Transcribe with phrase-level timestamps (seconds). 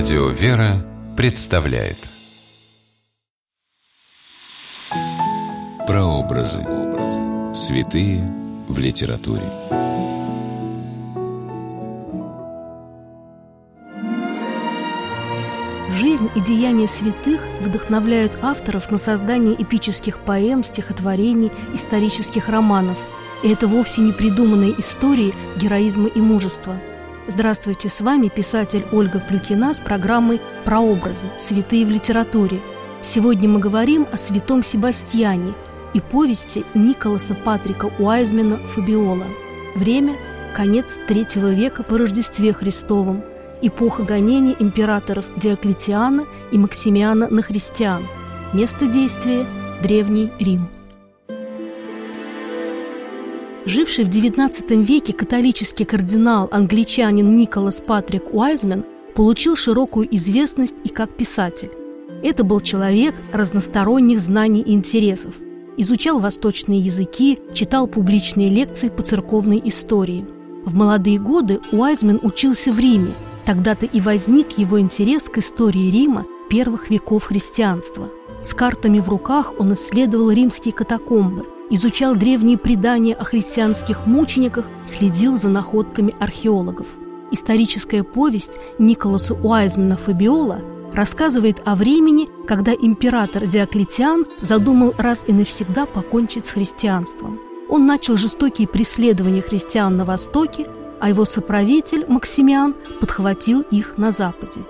[0.00, 0.82] Радио «Вера»
[1.14, 1.98] представляет
[5.86, 6.64] Прообразы.
[7.54, 8.24] Святые
[8.66, 9.42] в литературе.
[15.98, 22.96] Жизнь и деяния святых вдохновляют авторов на создание эпических поэм, стихотворений, исторических романов.
[23.42, 26.80] И это вовсе не придуманные истории героизма и мужества–
[27.30, 31.28] Здравствуйте, с вами писатель Ольга Клюкина с программой «Прообразы.
[31.38, 32.60] Святые в литературе».
[33.02, 35.54] Сегодня мы говорим о святом Себастьяне
[35.94, 39.26] и повести Николаса Патрика Уайзмена «Фабиола».
[39.76, 40.16] Время–
[40.56, 43.22] конец третьего века по Рождестве Христовом,
[43.62, 48.08] эпоха гонения императоров Диоклетиана и Максимиана на христиан.
[48.52, 49.46] Место действия–
[49.84, 50.68] Древний Рим.
[53.70, 58.84] Живший в XIX веке католический кардинал-англичанин Николас Патрик Уайзмен
[59.14, 61.70] получил широкую известность и как писатель.
[62.24, 65.36] Это был человек разносторонних знаний и интересов.
[65.76, 70.26] Изучал восточные языки, читал публичные лекции по церковной истории.
[70.64, 73.12] В молодые годы Уайзмен учился в Риме.
[73.46, 78.08] Тогда-то и возник его интерес к истории Рима первых веков христианства.
[78.42, 85.38] С картами в руках он исследовал римские катакомбы– изучал древние предания о христианских мучениках, следил
[85.38, 86.86] за находками археологов.
[87.30, 90.60] Историческая повесть Николаса Уайзмана Фабиола
[90.92, 97.38] рассказывает о времени, когда император Диоклетиан задумал раз и навсегда покончить с христианством.
[97.68, 100.66] Он начал жестокие преследования христиан на Востоке,
[101.00, 104.60] а его соправитель Максимиан подхватил их на Западе.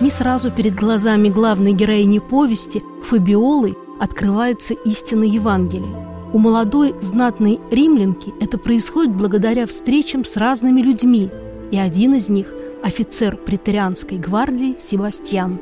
[0.00, 6.07] Не сразу перед глазами главной героини повести Фабиолы открывается истина Евангелия.
[6.30, 11.30] У молодой знатной римлянки это происходит благодаря встречам с разными людьми,
[11.70, 15.58] и один из них– офицер претерианской гвардии Себастьян.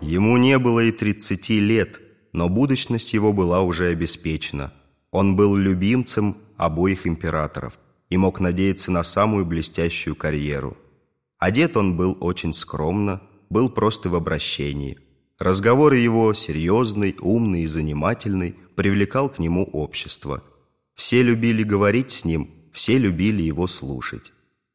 [0.00, 2.00] Ему не было и тридцати лет,
[2.32, 4.72] но будущность его была уже обеспечена.
[5.10, 10.76] Он был любимцем обоих императоров и мог надеяться на самую блестящую карьеру.
[11.40, 14.98] Одет он был очень скромно, был просто в обращении.
[15.38, 20.44] Разговор его, серьезный, умный и занимательный, привлекал к нему общество.
[20.94, 24.32] Все любили говорить с ним, все любили его слушать.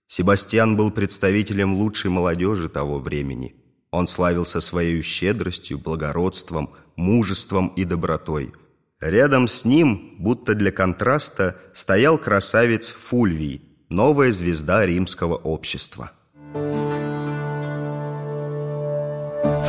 [0.08, 3.56] Себастьян был представителем лучшей молодежи того времени.
[3.92, 8.52] Он славился своей щедростью, благородством, мужеством и добротой.
[9.00, 16.12] Рядом с ним, будто для контраста, стоял красавец Фульвий, новая звезда римского общества.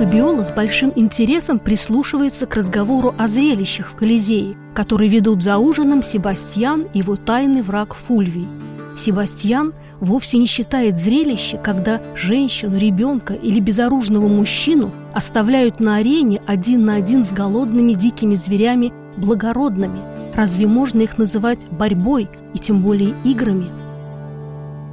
[0.01, 6.03] Фабиола с большим интересом прислушивается к разговору о зрелищах в Колизее, которые ведут за ужином
[6.03, 8.49] Себастьян и его тайный враг Фульвий.
[8.97, 16.87] Себастьян вовсе не считает зрелище, когда женщину, ребенка или безоружного мужчину оставляют на арене один
[16.87, 20.01] на один с голодными дикими зверями благородными.
[20.35, 23.67] Разве можно их называть борьбой и тем более играми?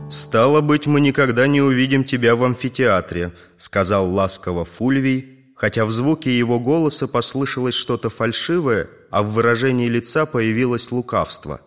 [0.09, 6.37] «Стало быть, мы никогда не увидим тебя в амфитеатре», сказал ласково Фульвий, хотя в звуке
[6.37, 11.59] его голоса послышалось что-то фальшивое, а в выражении лица появилось лукавство.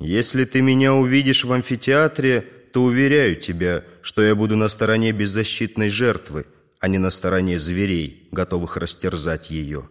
[0.00, 2.40] «Если ты меня увидишь в амфитеатре,
[2.72, 6.46] то уверяю тебя, что я буду на стороне беззащитной жертвы,
[6.80, 9.88] а не на стороне зверей, готовых растерзать ее».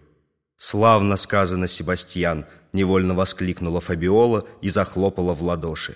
[0.58, 5.96] «Славно сказано, Себастьян!»— невольно воскликнула Фабиола и захлопала в ладоши.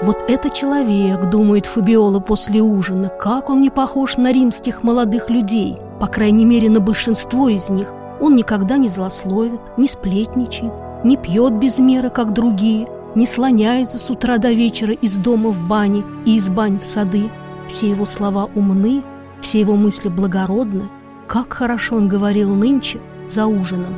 [0.00, 5.76] Вот это человек, думает Фабиола после ужина, как он не похож на римских молодых людей,
[5.98, 7.88] по крайней мере, на большинство из них.
[8.20, 10.72] Он никогда не злословит, не сплетничает,
[11.02, 15.66] не пьет без меры, как другие, не слоняется с утра до вечера из дома в
[15.66, 17.28] бане и из бань в сады.
[17.66, 19.02] Все его слова умны,
[19.40, 20.88] все его мысли благородны.
[21.26, 23.96] Как хорошо он говорил нынче за ужином.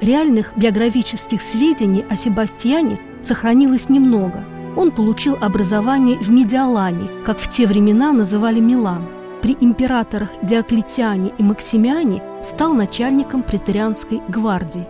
[0.00, 4.44] Реальных биографических сведений о Себастьяне сохранилось немного–
[4.76, 9.06] он получил образование в Медиалане, как в те времена называли Милан.
[9.42, 14.86] При императорах Диоклетиане и Максимиане стал начальником претерианской гвардии.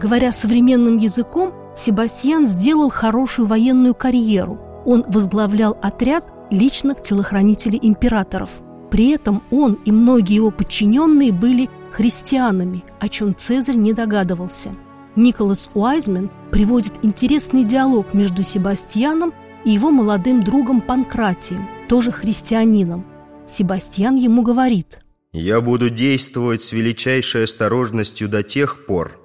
[0.00, 4.58] Говоря современным языком, Себастьян сделал хорошую военную карьеру.
[4.84, 8.50] Он возглавлял отряд личных телохранителей императоров.
[8.90, 14.70] При этом он и многие его подчиненные были христианами, о чем Цезарь не догадывался–
[15.16, 19.32] Николас Уайзмен приводит интересный диалог между Себастьяном
[19.64, 23.06] и его молодым другом Панкратием, тоже христианином.
[23.48, 24.98] Себастьян ему говорит
[25.32, 29.20] «Я буду действовать с величайшей осторожностью до тех пор,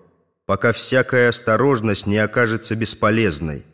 [0.46, 3.66] пока всякая осторожность не окажется бесполезной.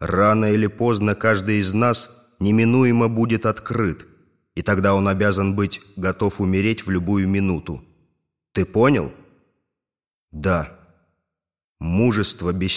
[0.00, 2.10] Рано или поздно каждый из нас
[2.40, 4.04] неминуемо будет открыт,
[4.56, 7.82] и тогда он обязан быть готов умереть в любую минуту.
[8.52, 9.12] Ты понял?
[10.32, 10.75] Да.
[11.80, 12.72] Мужество без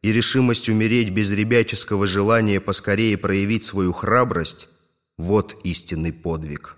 [0.00, 4.68] и решимость умереть без ребяческого желания поскорее проявить свою храбрость–
[5.18, 6.76] вот истинный подвиг.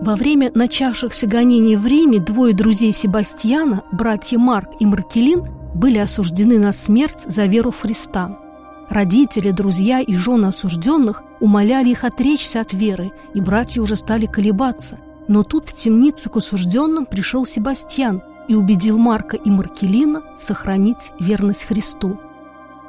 [0.00, 6.58] Во время начавшихся гонений в Риме двое друзей Себастьяна, братья Марк и Маркелин, были осуждены
[6.58, 8.38] на смерть за веру в Христа.
[8.88, 15.00] Родители, друзья и жены осужденных умоляли их отречься от веры, и братья уже стали колебаться.
[15.26, 21.64] Но тут в темницу к осужденным пришел Себастьян и убедил Марка и Маркелина сохранить верность
[21.64, 22.18] Христу.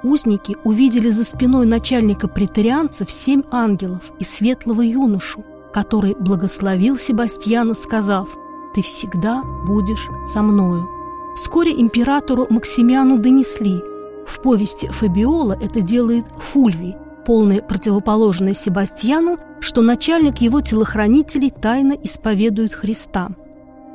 [0.03, 5.43] Узники увидели за спиной начальника претарианцев семь ангелов и светлого юношу,
[5.73, 8.29] который благословил Себастьяна, сказав
[8.75, 10.87] «Ты всегда будешь со мною».
[11.35, 13.81] Вскоре императору Максимиану донесли.
[14.25, 22.73] В повести Фабиола это делает Фульвий, полной противоположной Себастьяну, что начальник его телохранителей тайно исповедует
[22.73, 23.31] Христа.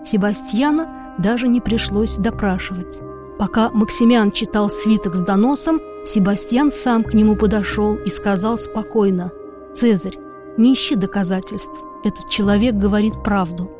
[0.05, 0.89] Себастьяна
[1.21, 3.01] даже не пришлось допрашивать.
[3.39, 9.33] Пока Максимиан читал свиток с доносом, Себастьян сам к нему подошел и сказал спокойно
[9.75, 10.19] «Цезарь,
[10.57, 11.73] не ищи доказательств.
[12.05, 13.71] Этот человек говорит правду.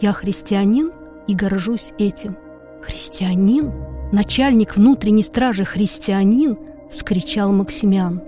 [0.00, 0.92] Я христианин
[1.26, 2.36] и горжусь этим».
[2.82, 3.72] «Христианин?
[4.12, 6.56] Начальник внутренней стражи христианин?»—
[6.90, 8.22] вскричал Максимиан.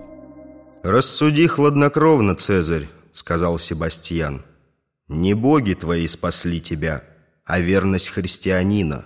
[0.83, 4.43] «Рассуди хладнокровно, Цезарь»,— сказал Себастьян.
[5.07, 7.03] «Не боги твои спасли тебя,
[7.51, 9.03] а верность христианина.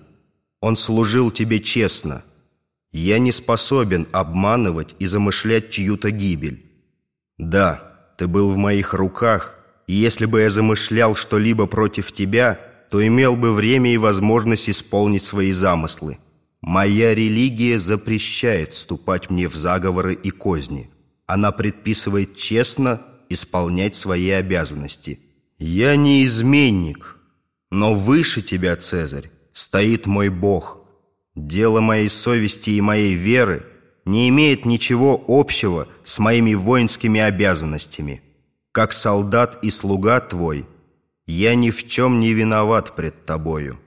[0.62, 2.24] Он служил тебе честно.
[2.92, 6.64] Я не способен обманывать и замышлять чью-то гибель.
[7.40, 7.82] Да,
[8.20, 9.58] ты был в моих руках,
[9.88, 12.60] и если бы я замышлял что-либо против тебя,
[12.92, 16.20] то имел бы время и возможность исполнить свои замыслы.
[16.62, 20.92] Моя религия запрещает вступать мне в заговоры и козни.
[21.26, 25.20] Она предписывает честно исполнять свои обязанности.
[25.58, 27.15] Я не изменник,
[27.72, 30.80] но выше тебя, Цезарь, стоит мой Бог.
[31.36, 33.66] Дело моей совести и моей веры
[34.06, 38.22] не имеет ничего общего с моими воинскими обязанностями.
[38.72, 40.66] Как солдат и слуга твой–
[41.28, 43.80] я ни в чем не виноват пред тобою».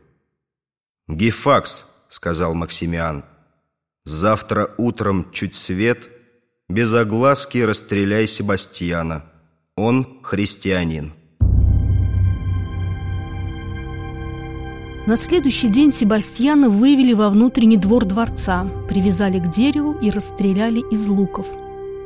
[1.06, 3.24] «Гефакс»,— сказал Максимиан,—
[4.04, 6.08] «завтра утром чуть свет,
[6.68, 9.24] без огласки расстреляй Себастьяна.
[9.76, 11.14] Он христианин».
[15.08, 21.08] На следующий день Себастьяна вывели во внутренний двор дворца, привязали к дереву и расстреляли из
[21.08, 21.46] луков.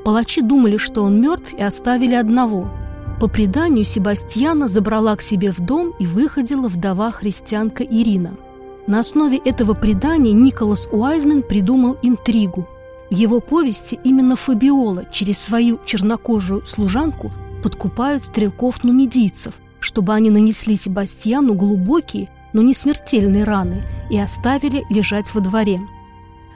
[0.04, 2.70] Палачи думали, что он мертв, и оставили одного–
[3.20, 8.34] по преданию, Себастьяна забрала к себе в дом и выходила вдова-христианка Ирина.
[8.87, 12.69] На основе этого предания Николас Уайзмен придумал интригу.
[13.10, 17.32] В его повести именно Фабиола через свою чернокожую служанку
[17.64, 25.40] подкупают стрелков-нумидийцев, чтобы они нанесли Себастьяну глубокие, но не смертельные раны и оставили лежать во
[25.40, 25.81] дворе.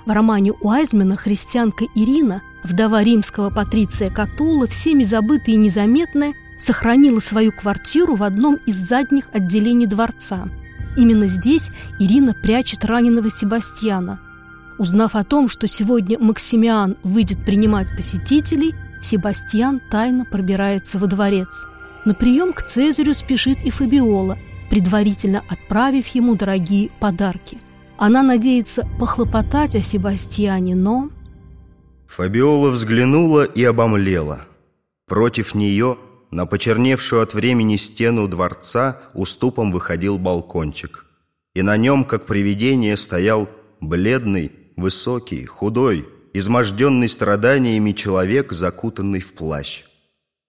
[0.05, 7.53] В романе Уайзмена христианка Ирина, вдова римского патриция Катула, всеми забытая и незаметная, сохранила свою
[7.53, 10.49] квартиру в одном из задних отделений дворца.
[10.97, 14.21] Именно здесь Ирина прячет раненого Себастьяна.
[14.79, 21.65] Узнав о том, что сегодня Максимиан выйдет принимать посетителей, Себастьян тайно пробирается во дворец.
[22.05, 24.39] На прием к Цезарю спешит и Фабиола,
[24.69, 27.59] предварительно отправив ему дорогие подарки.
[27.97, 31.11] Она надеется похлопотать о Себастьяне, но...
[32.07, 34.45] Фабиола взглянула и обомлела.
[35.07, 35.99] Против нее
[36.31, 41.07] на почерневшую от времени стену дворца уступом выходил балкончик.
[41.55, 43.49] И на нем, как привидение, стоял
[43.81, 49.85] бледный, высокий, худой, изможденный страданиями человек, закутанный в плащ.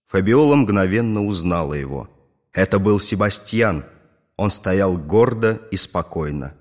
[0.08, 2.10] Фабиола мгновенно узнала его.
[2.54, 3.86] Это был Себастьян.
[4.38, 6.54] Он стоял гордо и спокойно.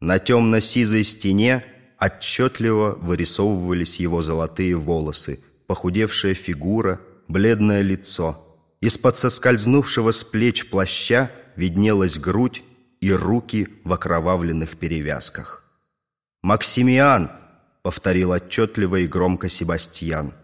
[0.00, 1.64] На темно-сизой стене
[2.00, 8.40] отчетливо вырисовывались его золотые волосы, похудевшая фигура, бледное лицо–
[8.84, 12.62] из-под соскользнувшего с плеч плаща виднелась грудь
[13.00, 15.64] и руки в окровавленных перевязках.
[16.42, 17.30] «Максимиан!»—
[17.82, 20.34] повторил отчетливо и громко Себастьян.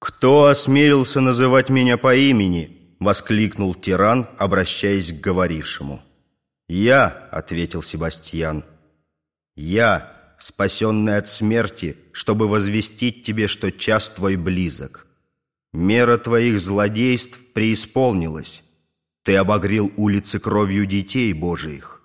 [0.00, 6.02] «Кто осмелился называть меня по имени?»— воскликнул тиран, обращаясь к говорившему.
[6.70, 8.64] «Я»,— ответил Себастьян,—
[9.56, 15.08] «я, спасенный от смерти, чтобы возвестить тебе, что час твой близок».
[15.72, 18.62] Мера твоих злодейств преисполнилась.
[19.24, 22.02] Ты обогрел улицы кровью детей Божиих.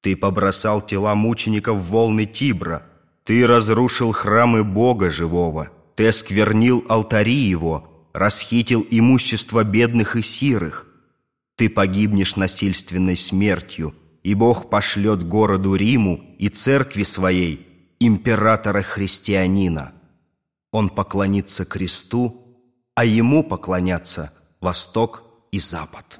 [0.00, 2.84] Ты побросал тела мучеников в волны Тибра.
[3.22, 10.88] Ты разрушил храмы Бога живого, ты осквернил алтари Его, расхитил имущество бедных и сирых.
[11.56, 17.66] Ты погибнешь насильственной смертью, и Бог пошлет городу Риму и церкви своей
[18.00, 19.92] императора-христианина.
[20.72, 22.42] Он поклонится кресту,
[22.94, 26.18] а ему поклонятся Восток и Запад.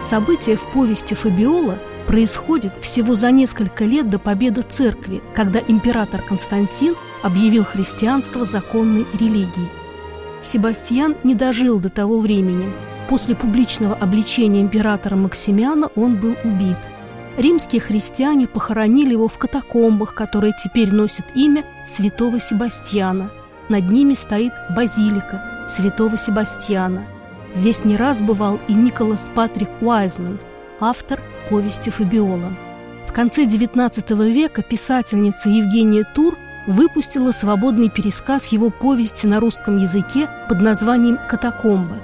[0.00, 6.94] События в повести Фабиола происходят всего за несколько лет до победы церкви, когда император Константин
[7.22, 9.68] объявил христианство законной религией.
[10.44, 12.72] Себастьян не дожил до того времени.
[13.08, 16.78] После публичного обличения императора Максимиана он был убит.
[17.36, 23.32] Римские христиане похоронили его в катакомбах, которые теперь носят имя святого Себастьяна.
[23.68, 27.06] Над ними стоит базилика святого Себастьяна–
[27.54, 30.40] Здесь не раз бывал и Николас Патрик Уайзман,
[30.80, 32.52] автор повести Фабиола.
[33.06, 36.36] В конце XIX века писательница Евгения Тур
[36.66, 41.96] выпустила свободный пересказ его повести на русском языке под названием «Катакомбы».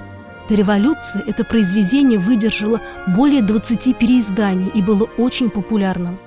[0.48, 6.18] До революции это произведение выдержало более 20 переизданий и было очень популярным.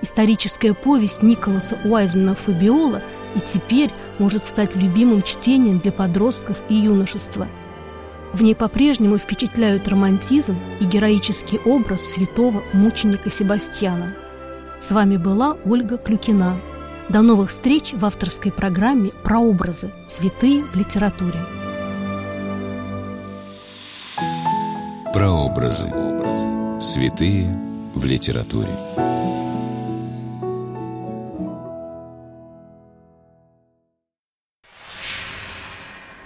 [0.00, 3.00] Историческая повесть Николаса Уайзмана Фабиола
[3.36, 7.46] и теперь может стать любимым чтением для подростков и юношества–
[8.32, 14.14] в ней по-прежнему впечатляют романтизм и героический образ святого мученика Себастьяна.
[14.80, 16.56] С вами была Ольга Клюкина.
[17.08, 19.92] До новых встреч в авторской программе «Прообразы.
[20.06, 21.40] Святые в литературе».
[25.12, 25.92] Прообразы.
[26.80, 27.54] Святые
[27.94, 28.70] в литературе.